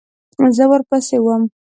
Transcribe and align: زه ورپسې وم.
زه 0.55 0.63
ورپسې 0.71 1.17
وم. 1.25 1.43